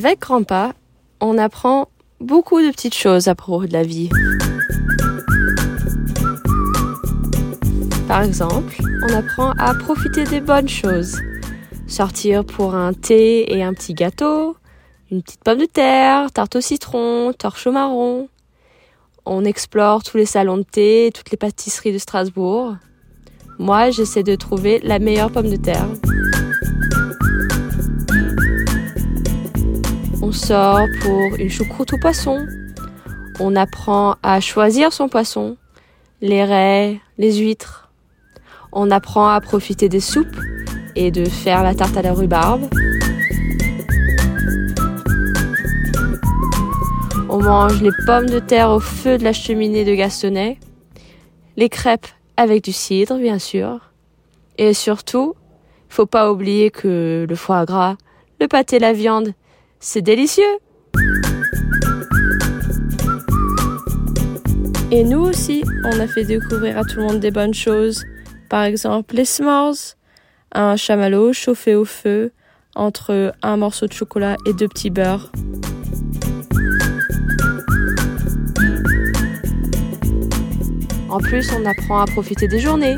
Avec 0.00 0.20
Grandpa, 0.20 0.74
on 1.20 1.38
apprend 1.38 1.88
beaucoup 2.20 2.60
de 2.60 2.70
petites 2.70 2.94
choses 2.94 3.26
à 3.26 3.34
propos 3.34 3.66
de 3.66 3.72
la 3.72 3.82
vie. 3.82 4.08
Par 8.06 8.22
exemple, 8.22 8.76
on 9.02 9.12
apprend 9.12 9.54
à 9.58 9.74
profiter 9.74 10.22
des 10.22 10.40
bonnes 10.40 10.68
choses. 10.68 11.18
Sortir 11.88 12.44
pour 12.44 12.76
un 12.76 12.92
thé 12.92 13.52
et 13.52 13.64
un 13.64 13.74
petit 13.74 13.92
gâteau, 13.92 14.56
une 15.10 15.20
petite 15.20 15.42
pomme 15.42 15.58
de 15.58 15.64
terre, 15.64 16.30
tarte 16.30 16.54
au 16.54 16.60
citron, 16.60 17.32
torche 17.36 17.66
au 17.66 17.72
marron. 17.72 18.28
On 19.26 19.44
explore 19.44 20.04
tous 20.04 20.16
les 20.16 20.26
salons 20.26 20.58
de 20.58 20.62
thé, 20.62 21.10
toutes 21.12 21.32
les 21.32 21.36
pâtisseries 21.36 21.92
de 21.92 21.98
Strasbourg. 21.98 22.76
Moi, 23.58 23.90
j'essaie 23.90 24.22
de 24.22 24.36
trouver 24.36 24.78
la 24.84 25.00
meilleure 25.00 25.32
pomme 25.32 25.50
de 25.50 25.56
terre. 25.56 25.88
On 30.28 30.32
sort 30.32 30.86
pour 31.00 31.36
une 31.38 31.48
choucroute 31.48 31.94
au 31.94 31.96
poisson. 31.96 32.46
On 33.40 33.56
apprend 33.56 34.16
à 34.22 34.40
choisir 34.40 34.92
son 34.92 35.08
poisson, 35.08 35.56
les 36.20 36.44
raies, 36.44 37.00
les 37.16 37.38
huîtres. 37.38 37.90
On 38.70 38.90
apprend 38.90 39.30
à 39.30 39.40
profiter 39.40 39.88
des 39.88 40.00
soupes 40.00 40.36
et 40.96 41.10
de 41.10 41.24
faire 41.24 41.62
la 41.62 41.74
tarte 41.74 41.96
à 41.96 42.02
la 42.02 42.12
rhubarbe. 42.12 42.68
On 47.30 47.42
mange 47.42 47.80
les 47.80 47.92
pommes 48.04 48.28
de 48.28 48.38
terre 48.38 48.68
au 48.68 48.80
feu 48.80 49.16
de 49.16 49.24
la 49.24 49.32
cheminée 49.32 49.86
de 49.86 49.94
Gastonnet, 49.94 50.58
les 51.56 51.70
crêpes 51.70 52.06
avec 52.36 52.64
du 52.64 52.72
cidre, 52.72 53.16
bien 53.16 53.38
sûr. 53.38 53.80
Et 54.58 54.74
surtout, 54.74 55.32
faut 55.88 56.04
pas 56.04 56.30
oublier 56.30 56.70
que 56.70 57.24
le 57.26 57.34
foie 57.34 57.64
gras, 57.64 57.96
le 58.42 58.46
pâté, 58.46 58.78
la 58.78 58.92
viande, 58.92 59.32
c'est 59.80 60.02
délicieux. 60.02 60.58
Et 64.90 65.04
nous 65.04 65.20
aussi, 65.20 65.62
on 65.84 66.00
a 66.00 66.06
fait 66.06 66.24
découvrir 66.24 66.78
à 66.78 66.84
tout 66.84 66.98
le 66.98 67.04
monde 67.04 67.20
des 67.20 67.30
bonnes 67.30 67.54
choses. 67.54 68.04
Par 68.48 68.62
exemple, 68.62 69.14
les 69.14 69.24
s'mores, 69.24 69.96
un 70.52 70.76
chamallow 70.76 71.32
chauffé 71.32 71.74
au 71.74 71.84
feu 71.84 72.32
entre 72.74 73.34
un 73.42 73.56
morceau 73.56 73.86
de 73.86 73.92
chocolat 73.92 74.36
et 74.46 74.52
deux 74.54 74.68
petits 74.68 74.90
beurres. 74.90 75.30
En 81.10 81.18
plus, 81.18 81.50
on 81.52 81.64
apprend 81.66 82.00
à 82.00 82.06
profiter 82.06 82.48
des 82.48 82.60
journées, 82.60 82.96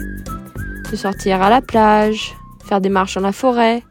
de 0.90 0.96
sortir 0.96 1.42
à 1.42 1.50
la 1.50 1.60
plage, 1.60 2.34
faire 2.64 2.80
des 2.80 2.88
marches 2.88 3.14
dans 3.14 3.20
la 3.20 3.32
forêt, 3.32 3.82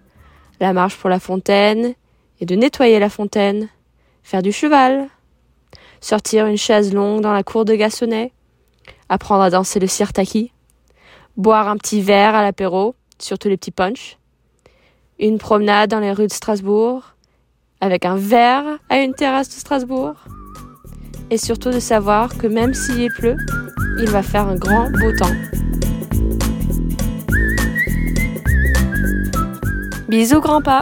la 0.60 0.74
marche 0.74 0.98
pour 0.98 1.10
la 1.10 1.20
fontaine, 1.20 1.96
et 2.40 2.46
de 2.46 2.56
nettoyer 2.56 3.00
la 3.00 3.10
fontaine, 3.10 3.70
faire 4.24 4.42
du 4.42 4.52
cheval, 4.52 5.08
sortir 6.02 6.46
une 6.46 6.58
chaise 6.58 6.94
longue 6.94 7.22
dans 7.22 7.34
la 7.34 7.44
cour 7.44 7.66
de 7.66 7.76
Gassonnet, 7.76 8.32
apprendre 9.10 9.44
à 9.44 9.50
danser 9.50 9.80
le 9.80 9.88
sirtaki, 9.88 10.52
boire 11.38 11.68
un 11.68 11.78
petit 11.78 12.02
verre 12.02 12.36
à 12.36 12.42
l'apéro, 12.42 12.96
surtout 13.18 13.50
les 13.50 13.58
petits 13.58 13.72
punch, 13.72 14.18
une 15.20 15.38
promenade 15.38 15.90
dans 15.90 16.00
les 16.00 16.12
rues 16.12 16.28
de 16.28 16.34
Strasbourg, 16.34 17.16
avec 17.82 18.06
un 18.06 18.16
verre 18.16 18.80
à 18.90 19.00
une 19.00 19.14
terrasse 19.14 19.50
de 19.50 19.54
Strasbourg, 19.54 20.16
et 21.30 21.38
surtout 21.38 21.70
de 21.70 21.80
savoir 21.80 22.38
que 22.38 22.48
même 22.48 22.74
s'il 22.74 23.12
pleut, 23.12 23.38
il 24.00 24.10
va 24.10 24.24
faire 24.24 24.48
un 24.48 24.56
grand 24.56 24.90
beau 24.92 25.12
temps. 25.18 25.36
Bisous 30.08 30.42
grand-pa 30.42 30.82